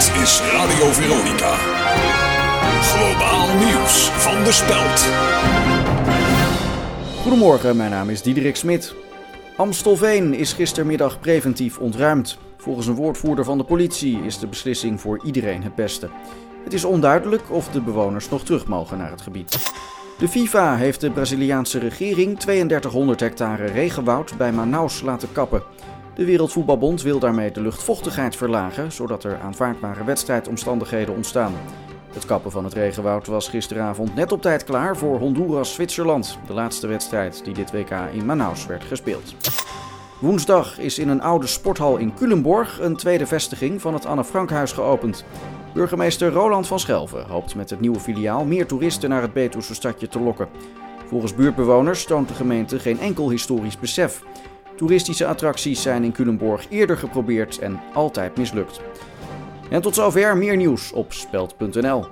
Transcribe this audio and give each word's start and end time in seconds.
is 0.00 0.40
Radio 0.52 0.92
Veronica. 0.92 1.54
Globaal 2.82 3.56
nieuws 3.56 4.08
van 4.08 4.44
de 4.44 4.52
Speld. 4.52 5.08
Goedemorgen, 7.22 7.76
mijn 7.76 7.90
naam 7.90 8.10
is 8.10 8.22
Diederik 8.22 8.56
Smit. 8.56 8.94
Amstelveen 9.56 10.34
is 10.34 10.52
gistermiddag 10.52 11.20
preventief 11.20 11.78
ontruimd. 11.78 12.38
Volgens 12.56 12.86
een 12.86 12.94
woordvoerder 12.94 13.44
van 13.44 13.58
de 13.58 13.64
politie 13.64 14.22
is 14.24 14.38
de 14.38 14.46
beslissing 14.46 15.00
voor 15.00 15.24
iedereen 15.24 15.62
het 15.62 15.74
beste. 15.74 16.08
Het 16.64 16.72
is 16.72 16.84
onduidelijk 16.84 17.50
of 17.50 17.68
de 17.68 17.80
bewoners 17.80 18.28
nog 18.28 18.44
terug 18.44 18.66
mogen 18.66 18.98
naar 18.98 19.10
het 19.10 19.20
gebied. 19.22 19.72
De 20.18 20.28
FIFA 20.28 20.76
heeft 20.76 21.00
de 21.00 21.10
Braziliaanse 21.10 21.78
regering 21.78 22.38
3200 22.38 23.20
hectare 23.20 23.66
regenwoud 23.66 24.36
bij 24.36 24.52
Manaus 24.52 25.00
laten 25.00 25.32
kappen. 25.32 25.62
De 26.14 26.24
Wereldvoetbalbond 26.24 27.02
wil 27.02 27.18
daarmee 27.18 27.50
de 27.50 27.60
luchtvochtigheid 27.60 28.36
verlagen, 28.36 28.92
zodat 28.92 29.24
er 29.24 29.38
aanvaardbare 29.38 30.04
wedstrijdomstandigheden 30.04 31.14
ontstaan. 31.14 31.52
Het 32.12 32.26
kappen 32.26 32.50
van 32.50 32.64
het 32.64 32.72
regenwoud 32.72 33.26
was 33.26 33.48
gisteravond 33.48 34.14
net 34.14 34.32
op 34.32 34.42
tijd 34.42 34.64
klaar 34.64 34.96
voor 34.96 35.18
Honduras-Zwitserland, 35.18 36.38
de 36.46 36.52
laatste 36.52 36.86
wedstrijd 36.86 37.44
die 37.44 37.54
dit 37.54 37.72
WK 37.72 37.90
in 38.12 38.24
Manaus 38.24 38.66
werd 38.66 38.84
gespeeld. 38.84 39.34
Woensdag 40.20 40.78
is 40.78 40.98
in 40.98 41.08
een 41.08 41.22
oude 41.22 41.46
sporthal 41.46 41.96
in 41.96 42.14
Culemborg 42.14 42.80
een 42.80 42.96
tweede 42.96 43.26
vestiging 43.26 43.80
van 43.80 43.94
het 43.94 44.06
Anne 44.06 44.24
Frankhuis 44.24 44.72
geopend. 44.72 45.24
Burgemeester 45.74 46.32
Roland 46.32 46.66
van 46.66 46.80
Schelven 46.80 47.26
hoopt 47.26 47.54
met 47.54 47.70
het 47.70 47.80
nieuwe 47.80 48.00
filiaal 48.00 48.44
meer 48.44 48.66
toeristen 48.66 49.10
naar 49.10 49.22
het 49.22 49.32
Betuwse 49.32 49.74
stadje 49.74 50.08
te 50.08 50.20
lokken. 50.20 50.48
Volgens 51.06 51.34
buurtbewoners 51.34 52.04
toont 52.04 52.28
de 52.28 52.34
gemeente 52.34 52.78
geen 52.78 53.00
enkel 53.00 53.30
historisch 53.30 53.78
besef. 53.78 54.22
Toeristische 54.80 55.26
attracties 55.26 55.82
zijn 55.82 56.04
in 56.04 56.12
Culemborg 56.12 56.66
eerder 56.70 56.96
geprobeerd 56.96 57.58
en 57.58 57.80
altijd 57.92 58.36
mislukt. 58.36 58.80
En 59.70 59.82
tot 59.82 59.94
zover 59.94 60.36
meer 60.36 60.56
nieuws 60.56 60.92
op 60.92 61.12
speld.nl. 61.12 62.06